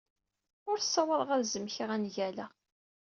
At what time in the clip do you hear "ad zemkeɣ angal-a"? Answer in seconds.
1.31-2.47